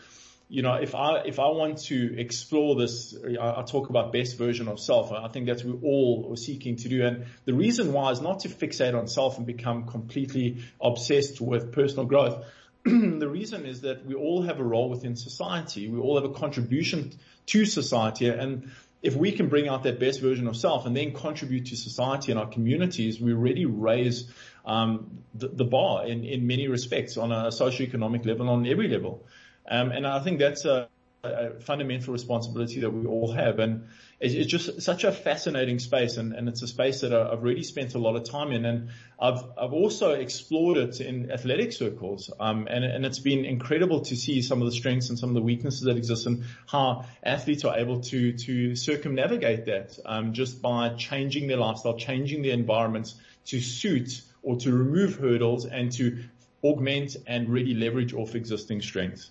[0.49, 4.39] you know, if I if I want to explore this, I, I, talk about best
[4.39, 5.11] version of self.
[5.11, 7.05] I think that's what we're seeking to do.
[7.05, 11.73] And the reason why is not to fixate on self and become completely obsessed with
[11.73, 12.45] personal growth.
[12.85, 15.89] the reason is that we all have a role within society.
[15.89, 17.13] We all have a contribution
[17.47, 18.71] to society, and
[19.03, 22.33] if we can bring out that best version of self and then contribute to society
[22.33, 24.29] and our communities, we really raise
[24.65, 29.25] um, the, the, bar in, in many respects on a socioeconomic level, on every level.
[29.69, 30.89] Um, and I think that's a,
[31.25, 33.59] a, fundamental responsibility that we all have.
[33.59, 33.89] And
[34.21, 36.17] it's, it's just such a fascinating space.
[36.17, 38.65] And, and, it's a space that I've really spent a lot of time in.
[38.65, 38.89] And
[39.21, 42.33] I've, I've also explored it in athletic circles.
[42.39, 45.35] Um, and, and it's been incredible to see some of the strengths and some of
[45.35, 50.63] the weaknesses that exist and how athletes are able to, to circumnavigate that, um, just
[50.63, 53.15] by changing their lifestyle, changing their environments
[53.47, 56.23] to suit or to remove hurdles and to
[56.63, 59.31] augment and really leverage off existing strengths.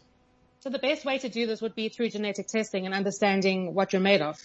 [0.65, 3.93] So the best way to do this would be through genetic testing and understanding what
[3.93, 4.41] you're made of.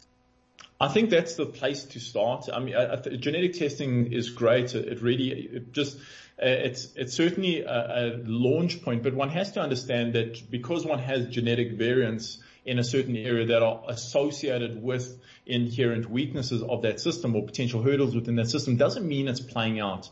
[0.78, 2.50] I think that's the place to start.
[2.52, 4.74] I mean, I, I, genetic testing is great.
[4.74, 9.52] It, really, it just, uh, it's it's certainly a, a, launch point, but one has
[9.52, 14.82] to understand that because one has genetic variants in a certain area that are associated
[14.82, 19.40] with inherent weaknesses of that system or potential hurdles within that system, doesn't mean it's
[19.40, 20.10] playing out.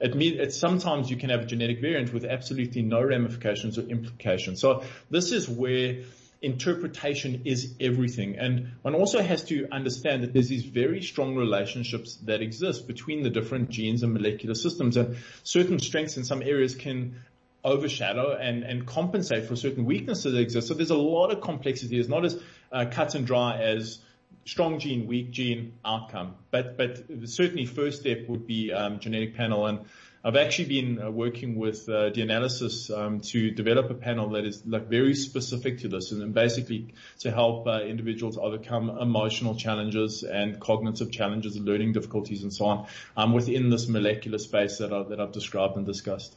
[0.00, 3.82] It means it, sometimes you can have a genetic variant with absolutely no ramifications or
[3.82, 4.60] implications.
[4.60, 6.04] So this is where
[6.42, 8.36] interpretation is everything.
[8.38, 13.22] And one also has to understand that there's these very strong relationships that exist between
[13.22, 17.22] the different genes and molecular systems and certain strengths in some areas can
[17.64, 20.68] overshadow and, and compensate for certain weaknesses that exist.
[20.68, 21.98] So there's a lot of complexity.
[21.98, 22.38] It's not as
[22.70, 23.98] uh, cut and dry as
[24.44, 26.36] strong gene, weak gene outcome.
[26.50, 29.80] But but certainly first step would be um, genetic panel, and
[30.26, 34.64] I've actually been uh, working with uh, DNAlysis um, to develop a panel that is
[34.66, 40.58] like very specific to this, and basically to help uh, individuals overcome emotional challenges and
[40.60, 45.20] cognitive challenges, learning difficulties, and so on um, within this molecular space that I, that
[45.20, 46.34] I've described and discussed.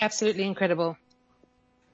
[0.00, 0.96] Absolutely incredible.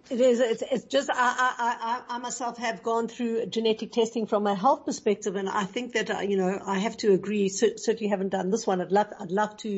[0.09, 0.39] It is.
[0.39, 4.55] It's, it's just I, I, I, I myself have gone through genetic testing from a
[4.55, 7.49] health perspective, and I think that uh, you know I have to agree.
[7.49, 8.81] Certainly haven't done this one.
[8.81, 9.69] I'd love I'd love to,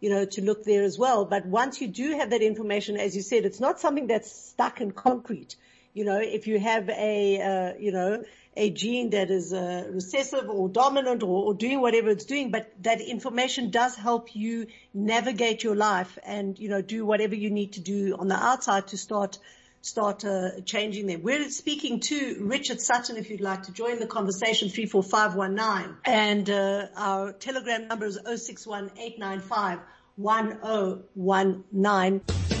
[0.00, 1.24] you know, to look there as well.
[1.24, 4.80] But once you do have that information, as you said, it's not something that's stuck
[4.80, 5.56] in concrete.
[5.92, 8.22] You know, if you have a, uh, you know,
[8.58, 12.72] a gene that is uh, recessive or dominant or, or, doing whatever it's doing, but
[12.82, 17.74] that information does help you navigate your life and, you know, do whatever you need
[17.74, 19.38] to do on the outside to start
[19.80, 21.22] start uh, changing them.
[21.22, 25.96] We're speaking to Richard Sutton if you'd like to join the conversation, 34519.
[26.04, 29.78] And uh, our telegram number is 061895
[30.16, 32.57] 1019.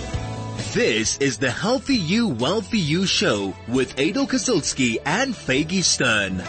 [0.78, 6.40] This is the Healthy You, Wealthy You show with Adel Kazilski and Faigy Stern.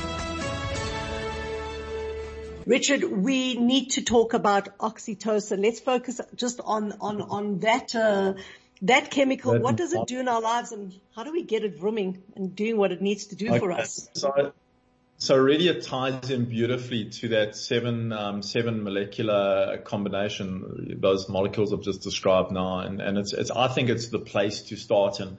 [2.68, 5.64] Richard, we need to talk about oxytocin.
[5.64, 8.36] Let's focus just on, on, on that, uh,
[8.84, 9.54] that chemical.
[9.54, 12.22] That what does it do in our lives and how do we get it rooming
[12.36, 13.58] and doing what it needs to do okay.
[13.58, 14.10] for us?
[14.14, 14.54] So,
[15.20, 21.74] so really it ties in beautifully to that seven, um, seven molecular combination, those molecules
[21.74, 22.80] I've just described now.
[22.80, 25.38] And, and it's, it's, I think it's the place to start and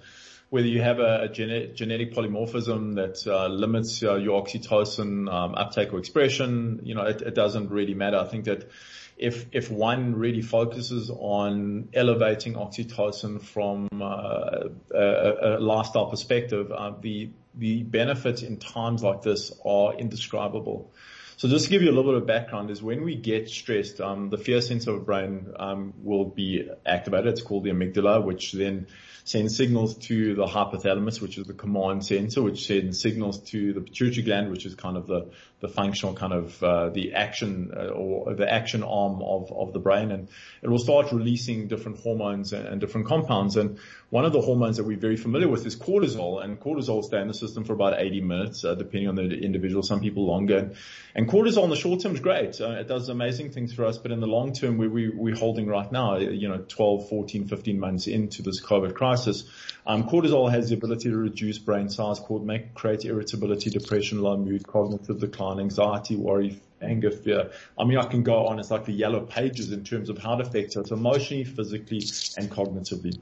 [0.51, 5.55] whether you have a, a genetic, genetic polymorphism that uh, limits uh, your oxytocin um,
[5.55, 8.19] uptake or expression, you know, it, it doesn't really matter.
[8.19, 8.69] I think that
[9.17, 16.93] if if one really focuses on elevating oxytocin from uh, a, a, lifestyle perspective, uh,
[17.01, 20.93] the the benefits in times like this are indescribable.
[21.37, 23.99] So just to give you a little bit of background is when we get stressed,
[23.99, 27.29] um, the fear center of the brain um, will be activated.
[27.29, 28.89] It's called the amygdala, which then
[29.25, 33.81] sends signals to the hypothalamus, which is the command center, which sends signals to the
[33.81, 37.89] pituitary gland, which is kind of the, the functional kind of, uh, the action uh,
[37.89, 40.11] or the action arm of, of the brain.
[40.11, 40.29] And
[40.63, 43.57] it will start releasing different hormones and, and, different compounds.
[43.57, 47.21] And one of the hormones that we're very familiar with is cortisol and cortisol stay
[47.21, 50.73] in the system for about 80 minutes, uh, depending on the individual, some people longer.
[51.15, 52.61] And, cortisol in the short term is great.
[52.61, 55.37] Uh, it does amazing things for us, but in the long term, we, we, we're
[55.37, 59.45] holding right now, you know, 12, 14, 15 months into this COVID crisis,
[59.87, 64.67] um, cortisol has the ability to reduce brain size, make, create irritability, depression, low mood,
[64.67, 67.51] cognitive decline, anxiety, worry, anger, fear.
[67.79, 68.61] I mean, I can go on.
[68.61, 72.03] It's like the yellow pages in terms of how it affects us emotionally, physically,
[72.37, 73.21] and cognitively.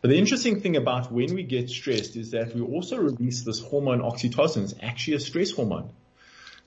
[0.00, 3.60] But the interesting thing about when we get stressed is that we also release this
[3.60, 4.64] hormone oxytocin.
[4.64, 5.90] It's actually a stress hormone.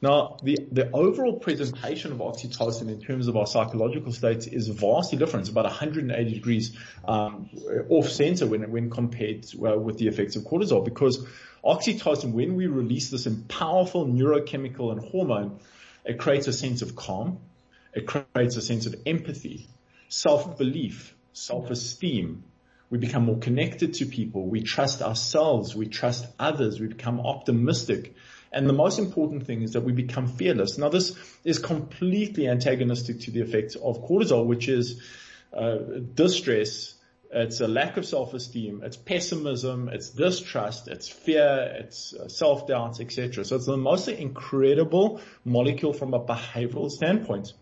[0.03, 5.17] Now, the, the overall presentation of oxytocin in terms of our psychological states is vastly
[5.17, 5.43] different.
[5.43, 7.49] It's about 180 degrees um,
[7.87, 11.25] off center when, when compared to, with the effects of cortisol because
[11.63, 15.59] oxytocin, when we release this powerful neurochemical and hormone,
[16.03, 17.39] it creates a sense of calm.
[17.93, 19.69] It creates a sense of empathy,
[20.09, 22.43] self-belief, self-esteem,
[22.93, 24.45] we become more connected to people.
[24.45, 25.75] We trust ourselves.
[25.75, 26.79] We trust others.
[26.79, 28.13] We become optimistic.
[28.53, 30.77] And the most important thing is that we become fearless.
[30.77, 35.01] Now this is completely antagonistic to the effects of cortisol, which is
[35.51, 35.77] uh,
[36.13, 36.93] distress.
[37.31, 38.81] It's a lack of self-esteem.
[38.83, 39.89] It's pessimism.
[39.89, 40.87] It's distrust.
[40.87, 41.77] It's fear.
[41.79, 43.43] It's uh, self-doubt, etc.
[43.43, 47.53] So it's the most incredible molecule from a behavioral standpoint.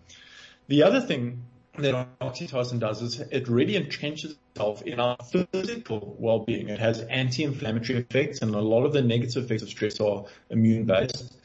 [0.68, 1.44] The other thing
[1.78, 6.70] that oxytocin does is it really entrenches itself in our physical well-being.
[6.70, 11.41] It has anti-inflammatory effects and a lot of the negative effects of stress are immune-based.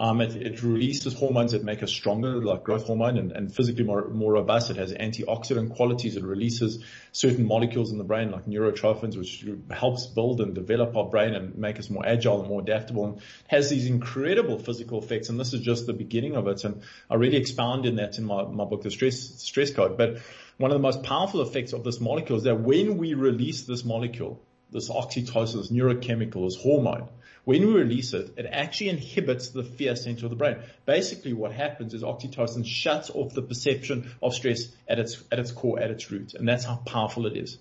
[0.00, 3.84] Um, it, it, releases hormones that make us stronger, like growth hormone, and, and physically
[3.84, 4.70] more, more, robust.
[4.70, 6.16] It has antioxidant qualities.
[6.16, 6.82] It releases
[7.12, 11.54] certain molecules in the brain, like neurotrophins, which helps build and develop our brain and
[11.58, 13.04] make us more agile and more adaptable.
[13.04, 15.28] And has these incredible physical effects.
[15.28, 16.64] And this is just the beginning of it.
[16.64, 19.98] And I really expound in that in my, my book, The Stress Stress Code.
[19.98, 20.22] But
[20.56, 23.84] one of the most powerful effects of this molecule is that when we release this
[23.84, 27.08] molecule, this oxytocin, this neurochemical, this hormone,
[27.44, 30.58] when we release it, it actually inhibits the fear center of the brain.
[30.84, 35.50] Basically what happens is oxytocin shuts off the perception of stress at its, at its
[35.50, 36.34] core, at its root.
[36.34, 37.58] And that's how powerful it is.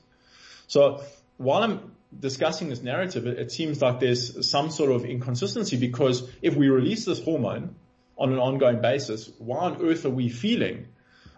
[0.67, 1.03] So
[1.37, 6.29] while I'm discussing this narrative, it, it seems like there's some sort of inconsistency because
[6.41, 7.75] if we release this hormone
[8.17, 10.87] on an ongoing basis, why on earth are we feeling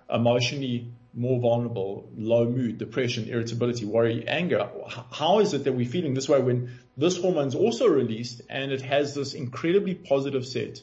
[0.09, 4.69] emotionally more vulnerable, low mood, depression, irritability, worry, anger.
[5.11, 8.71] How is it that we're feeling this way when this hormone is also released and
[8.71, 10.81] it has this incredibly positive set?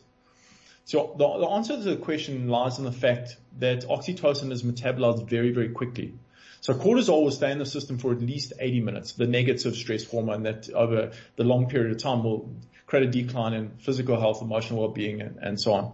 [0.84, 5.28] So the, the answer to the question lies in the fact that oxytocin is metabolized
[5.28, 6.14] very, very quickly.
[6.60, 10.04] So cortisol will stay in the system for at least 80 minutes, the negative stress
[10.04, 12.50] hormone that over the long period of time will
[12.86, 15.92] create a decline in physical health, emotional well-being, and, and so on.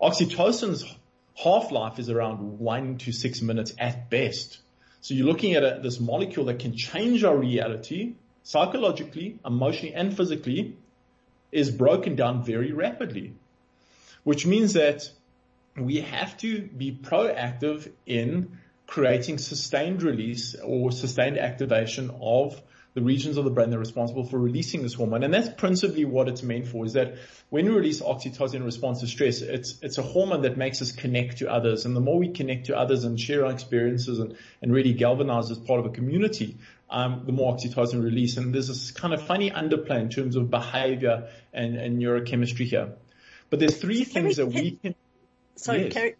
[0.00, 0.84] Oxytocin's
[1.42, 4.58] half-life is around one to six minutes at best.
[5.00, 10.16] So you're looking at a, this molecule that can change our reality psychologically, emotionally, and
[10.16, 10.76] physically
[11.52, 13.34] is broken down very rapidly,
[14.24, 15.08] which means that
[15.76, 22.60] we have to be proactive in creating sustained release or sustained activation of
[22.94, 25.22] the regions of the brain that are responsible for releasing this hormone.
[25.22, 27.14] And that's principally what it's meant for is that
[27.50, 30.92] when we release oxytocin in response to stress, it's, it's a hormone that makes us
[30.92, 31.84] connect to others.
[31.84, 35.50] And the more we connect to others and share our experiences and, and really galvanize
[35.50, 36.56] as part of a community,
[36.90, 38.36] um, the more oxytocin release.
[38.36, 42.94] And there's this kind of funny underplay in terms of behavior and, and neurochemistry here.
[43.50, 44.94] But there's three things that we can.
[45.56, 45.92] Sorry, yes.
[45.92, 46.16] Carrie,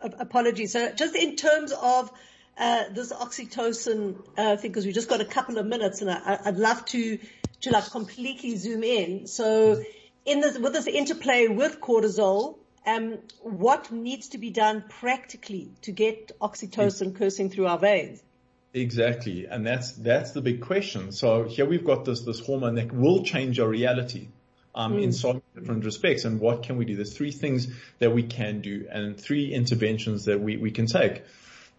[0.00, 0.72] apologies.
[0.72, 2.10] So just in terms of
[2.56, 6.38] uh, this oxytocin uh, thing because we just got a couple of minutes, and I,
[6.46, 7.18] would love to
[7.62, 9.26] to like completely zoom in.
[9.26, 9.82] So,
[10.24, 15.92] in this with this interplay with cortisol, um, what needs to be done practically to
[15.92, 18.22] get oxytocin coursing through our veins?
[18.74, 21.12] Exactly, and that's that's the big question.
[21.12, 24.28] So here we've got this this hormone that will change our reality.
[24.74, 25.02] Um, mm.
[25.02, 26.24] in so many different respects.
[26.24, 26.96] And what can we do?
[26.96, 31.24] There's three things that we can do and three interventions that we, we can take.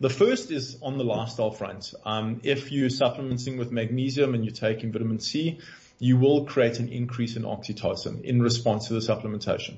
[0.03, 1.93] The first is on the lifestyle front.
[2.03, 5.59] Um, if you're supplementing with magnesium and you're taking vitamin C,
[5.97, 9.77] you will create an increase in oxytocin in response to the supplementation.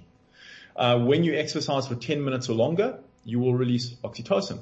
[0.76, 4.62] Uh, when you exercise for 10 minutes or longer, you will release oxytocin.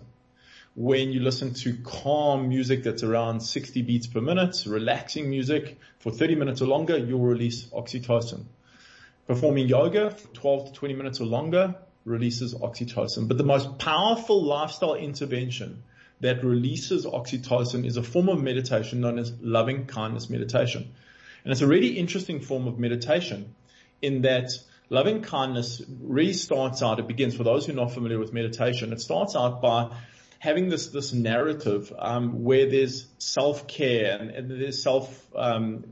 [0.75, 6.11] When you listen to calm music that's around 60 beats per minute, relaxing music for
[6.11, 8.43] 30 minutes or longer, you'll release oxytocin.
[9.27, 11.75] Performing yoga for 12 to 20 minutes or longer
[12.05, 13.27] releases oxytocin.
[13.27, 15.83] But the most powerful lifestyle intervention
[16.19, 20.93] that releases oxytocin is a form of meditation known as loving kindness meditation.
[21.43, 23.55] And it's a really interesting form of meditation
[24.01, 24.51] in that
[24.89, 28.93] loving kindness really starts out, it begins for those who are not familiar with meditation,
[28.93, 29.89] it starts out by
[30.39, 35.85] having this, this narrative, um, where there's self-care and, and there's self, um,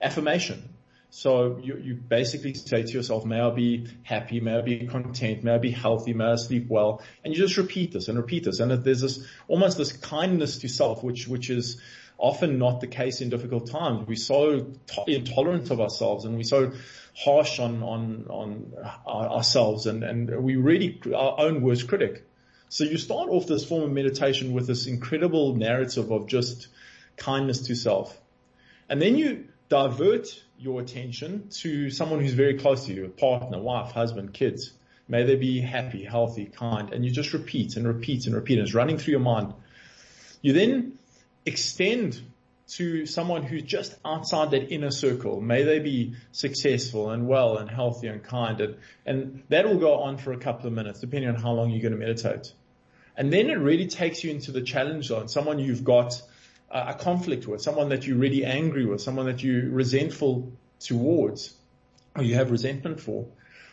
[0.00, 0.73] affirmation.
[1.16, 5.44] So you, you basically say to yourself, may I be happy, may I be content,
[5.44, 7.02] may I be healthy, may I sleep well.
[7.22, 8.58] And you just repeat this and repeat this.
[8.58, 11.80] And there's this, almost this kindness to self, which, which is,
[12.18, 14.08] often not the case in difficult times.
[14.08, 14.72] We're so
[15.06, 16.72] intolerant of ourselves and we're so
[17.16, 18.72] harsh on, on, on
[19.06, 22.24] ourselves and, and we really our own worst critic.
[22.68, 26.68] So you start off this form of meditation with this incredible narrative of just
[27.16, 28.16] kindness to self.
[28.88, 33.60] And then you divert your attention to someone who's very close to you, a partner,
[33.60, 34.72] wife, husband, kids.
[35.08, 36.92] May they be happy, healthy, kind.
[36.92, 38.58] And you just repeat and repeat and repeat.
[38.58, 39.52] And it's running through your mind.
[40.40, 40.98] You then
[41.44, 42.20] extend
[42.66, 45.40] to someone who's just outside that inner circle.
[45.40, 48.60] May they be successful and well and healthy and kind.
[48.60, 51.70] And, and that will go on for a couple of minutes, depending on how long
[51.70, 52.52] you're going to meditate.
[53.16, 56.20] And then it really takes you into the challenge zone, someone you've got
[56.74, 61.54] a conflict with, someone that you're really angry with, someone that you're resentful towards,
[62.16, 63.26] or you have resentment for.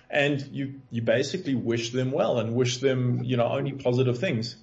[0.09, 4.55] And you, you basically wish them well and wish them, you know, only positive things.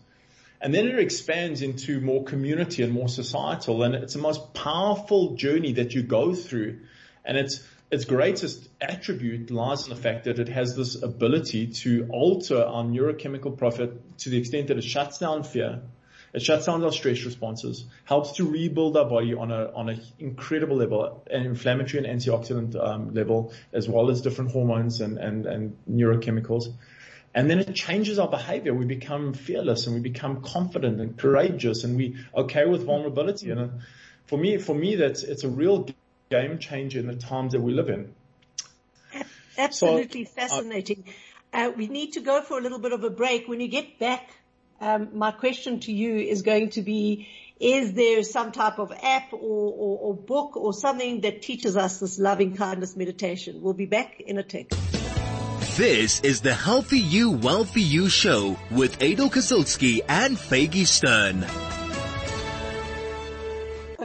[0.61, 3.83] And then it expands into more community and more societal.
[3.83, 6.81] And it's the most powerful journey that you go through.
[7.25, 12.09] And its, its greatest attribute lies in the fact that it has this ability to
[12.11, 15.81] alter our neurochemical profile to the extent that it shuts down fear.
[16.33, 20.01] It shuts down our stress responses, helps to rebuild our body on a on an
[20.19, 25.47] incredible level, an inflammatory and antioxidant um, level, as well as different hormones and, and,
[25.47, 26.73] and neurochemicals.
[27.35, 28.75] And then it changes our behavior.
[28.75, 33.51] We become fearless and we become confident and courageous and we okay with vulnerability.
[33.51, 33.69] And uh,
[34.27, 35.89] for me, for me, that's, it's a real
[36.31, 38.15] game changer in the times that we live in.
[39.57, 41.05] Absolutely so, fascinating.
[41.53, 43.49] Uh, we need to go for a little bit of a break.
[43.49, 44.31] When you get back,
[44.81, 47.29] um, my question to you is going to be,
[47.61, 51.99] is there some type of app or, or, or book or something that teaches us
[51.99, 53.61] this loving kindness meditation?
[53.61, 54.71] We'll be back in a tick.
[55.77, 61.47] This is the Healthy You, Wealthy You show with Adel Kazilsky and Faigy Stern.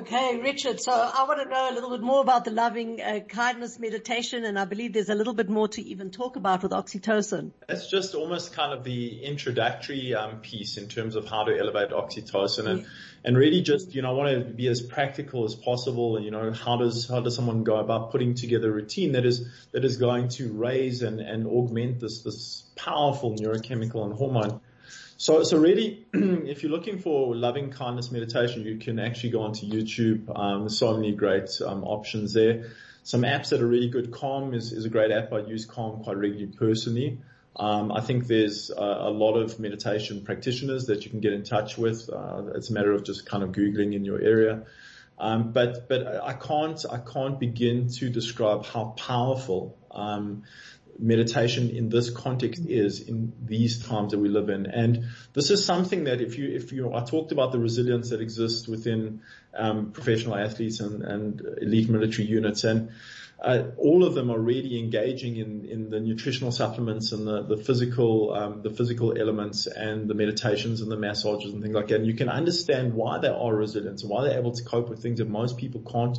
[0.03, 0.81] Okay, Richard.
[0.81, 4.43] So I want to know a little bit more about the loving uh, kindness meditation,
[4.43, 7.51] and I believe there's a little bit more to even talk about with oxytocin.
[7.69, 11.91] It's just almost kind of the introductory um, piece in terms of how to elevate
[11.91, 12.85] oxytocin, and
[13.23, 16.17] and really just you know I want to be as practical as possible.
[16.17, 19.25] And you know how does how does someone go about putting together a routine that
[19.25, 24.59] is that is going to raise and and augment this this powerful neurochemical and hormone
[25.23, 29.65] so, so really, if you're looking for loving kindness meditation, you can actually go onto
[29.65, 30.29] YouTube.
[30.37, 32.71] Um, there's so many great um, options there.
[33.03, 34.11] Some apps that are really good.
[34.11, 35.31] Calm is, is a great app.
[35.31, 37.19] I use Calm quite regularly personally.
[37.55, 41.43] Um, I think there's a, a, lot of meditation practitioners that you can get in
[41.43, 42.09] touch with.
[42.09, 44.65] Uh, it's a matter of just kind of googling in your area.
[45.17, 50.43] Um, but but I can't I can't begin to describe how powerful um,
[50.99, 54.65] meditation in this context is in these times that we live in.
[54.65, 58.21] And this is something that if you, if you, I talked about the resilience that
[58.21, 59.21] exists within
[59.55, 62.91] um, professional athletes and, and elite military units and
[63.43, 67.57] uh, all of them are really engaging in, in the nutritional supplements and the, the
[67.57, 71.95] physical, um, the physical elements and the meditations and the massages and things like that.
[71.95, 75.01] And you can understand why they are resilient and why they're able to cope with
[75.01, 76.17] things that most people can't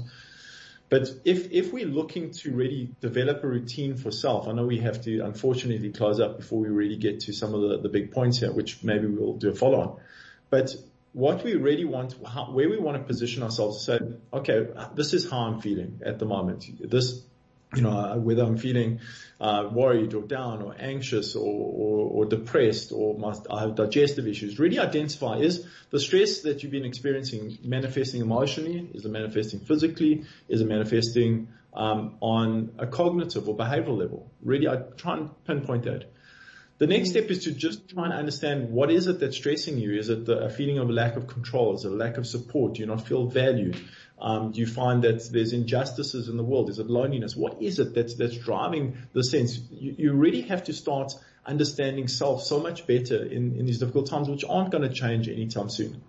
[0.94, 4.78] but if, if we're looking to really develop a routine for self, I know we
[4.78, 8.12] have to unfortunately close up before we really get to some of the, the big
[8.12, 10.00] points here, which maybe we'll do a follow on.
[10.50, 10.72] But
[11.12, 13.98] what we really want, how, where we want to position ourselves say,
[14.32, 16.64] okay, this is how I'm feeling at the moment.
[16.88, 17.24] This,
[17.74, 19.00] you know, whether I'm feeling
[19.40, 24.26] uh, worried or down or anxious or, or, or depressed or must, I have digestive
[24.26, 24.58] issues.
[24.58, 28.88] Really identify is the stress that you've been experiencing manifesting emotionally?
[28.94, 30.24] Is it manifesting physically?
[30.48, 34.30] Is it manifesting um, on a cognitive or behavioral level?
[34.42, 36.13] Really, I try and pinpoint that.
[36.78, 39.96] The next step is to just try and understand what is it that's stressing you.
[39.96, 41.74] Is it the, a feeling of a lack of control?
[41.76, 42.74] Is it a lack of support?
[42.74, 43.78] Do you not feel valued?
[44.18, 46.70] Um, do you find that there's injustices in the world?
[46.70, 47.36] Is it loneliness?
[47.36, 49.58] What is it that's that's driving the sense?
[49.70, 51.12] You, you really have to start
[51.46, 55.28] understanding self so much better in, in these difficult times, which aren't going to change
[55.28, 56.02] anytime soon.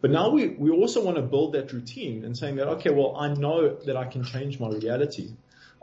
[0.00, 3.16] But now we, we also want to build that routine and saying that, okay, well,
[3.16, 5.32] I know that I can change my reality.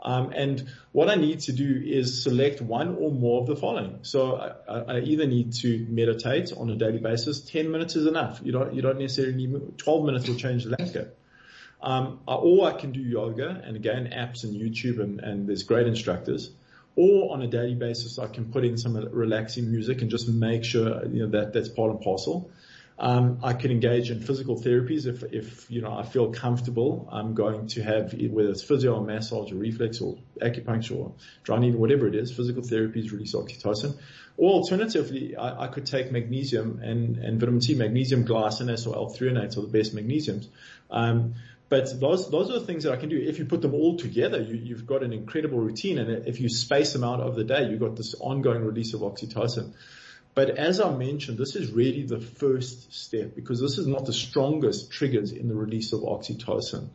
[0.06, 3.98] Um, and what I need to do is select one or more of the following.
[4.02, 7.40] So I, I, either need to meditate on a daily basis.
[7.40, 8.40] 10 minutes is enough.
[8.44, 11.08] You don't, you don't necessarily need, 12 minutes will change the landscape.
[11.82, 15.88] Um, or I can do yoga and again, apps and YouTube and, and there's great
[15.88, 16.52] instructors.
[16.94, 20.62] Or on a daily basis, I can put in some relaxing music and just make
[20.62, 22.48] sure, you know, that that's part and parcel.
[22.98, 27.08] Um, I can engage in physical therapies if, if, you know, I feel comfortable.
[27.12, 31.58] I'm going to have, whether it's physio or massage or reflex or acupuncture or dry
[31.58, 33.98] needle, whatever it is, physical therapies release oxytocin.
[34.38, 39.58] Or alternatively, I, I could take magnesium and, and vitamin C, magnesium glycinate or L-threonate
[39.58, 40.48] are the best magnesiums.
[40.90, 41.34] Um,
[41.68, 43.18] but those, those are the things that I can do.
[43.18, 45.98] If you put them all together, you, you've got an incredible routine.
[45.98, 49.00] And if you space them out of the day, you've got this ongoing release of
[49.00, 49.74] oxytocin.
[50.36, 54.12] But as I mentioned, this is really the first step because this is not the
[54.12, 56.90] strongest triggers in the release of oxytocin.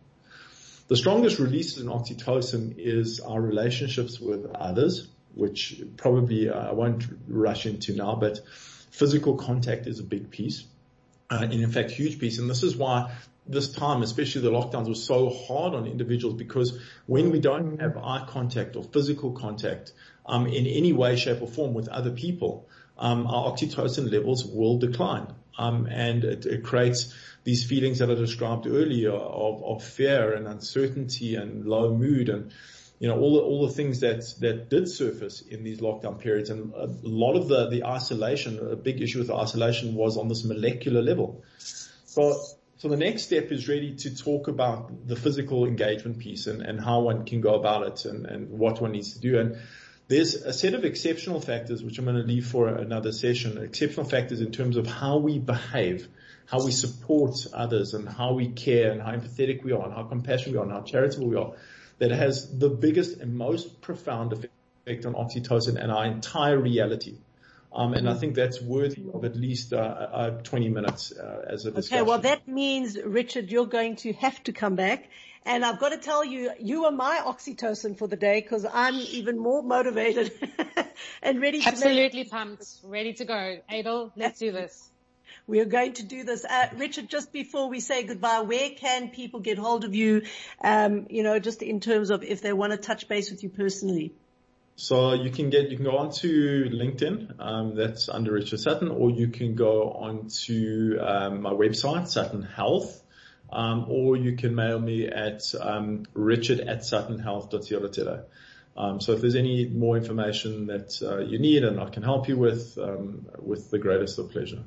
[0.87, 7.03] The strongest releases in oxytocin is our relationships with others, which probably uh, I won't
[7.27, 8.41] rush into now, but
[8.91, 10.63] physical contact is a big piece.
[11.31, 12.37] Uh, and in fact, huge piece.
[12.37, 13.11] And this is why
[13.47, 17.97] this time, especially the lockdowns, was so hard on individuals because when we don't have
[17.97, 19.93] eye contact or physical contact
[20.27, 22.67] um, in any way, shape, or form with other people,
[23.01, 25.33] um, our oxytocin levels will decline.
[25.57, 30.47] Um, and it, it, creates these feelings that I described earlier of, of fear and
[30.47, 32.53] uncertainty and low mood and
[32.99, 36.49] you know all the, all the things that that did surface in these lockdown periods.
[36.49, 40.29] And a lot of the the isolation a big issue with the isolation was on
[40.29, 41.43] this molecular level.
[42.05, 42.39] So
[42.77, 46.79] so the next step is really to talk about the physical engagement piece and, and
[46.79, 49.39] how one can go about it and, and what one needs to do.
[49.39, 49.57] And
[50.11, 54.05] there's a set of exceptional factors, which I'm going to leave for another session, exceptional
[54.05, 56.09] factors in terms of how we behave,
[56.47, 60.03] how we support others and how we care and how empathetic we are and how
[60.03, 61.53] compassionate we are and how charitable we are
[61.99, 67.15] that has the biggest and most profound effect on oxytocin and our entire reality.
[67.73, 71.65] Um, and I think that's worthy of at least uh, uh, 20 minutes uh, as
[71.65, 72.01] a discussion.
[72.01, 75.09] Okay, well that means, Richard, you're going to have to come back
[75.45, 78.95] and I've got to tell you, you are my oxytocin for the day because I'm
[78.95, 80.31] even more motivated
[81.23, 83.57] and ready to Absolutely pumped, ready to go.
[83.69, 84.89] Adel, let's do this.
[85.47, 86.45] We are going to do this.
[86.45, 90.23] Uh, Richard, just before we say goodbye, where can people get hold of you,
[90.63, 93.49] um, you know, just in terms of if they want to touch base with you
[93.49, 94.13] personally?
[94.75, 99.09] So you can get, you can go onto LinkedIn, um, that's under Richard Sutton, or
[99.09, 103.01] you can go onto um, my website, Sutton Health,
[103.51, 108.25] um, or you can mail me at um, richard at suttonhealth.co.za.
[108.77, 112.29] Um, so if there's any more information that uh, you need and I can help
[112.29, 114.63] you with, um, with the greatest of pleasure.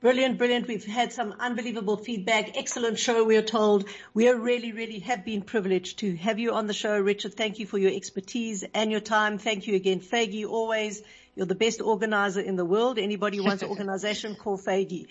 [0.00, 0.66] Brilliant, brilliant.
[0.66, 2.56] We've had some unbelievable feedback.
[2.56, 3.86] Excellent show, we are told.
[4.14, 7.34] We are really, really have been privileged to have you on the show, Richard.
[7.34, 9.36] Thank you for your expertise and your time.
[9.36, 11.02] Thank you again, Faigy, always.
[11.34, 12.98] You're the best organizer in the world.
[12.98, 15.06] Anybody who wants an organization, call Faigy.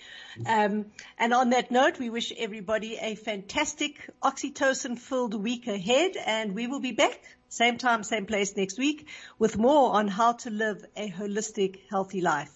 [0.46, 0.86] Um,
[1.18, 6.66] and on that note, we wish everybody a fantastic oxytocin filled week ahead and we
[6.66, 9.08] will be back same time, same place next week
[9.38, 12.52] with more on how to live a holistic, healthy life.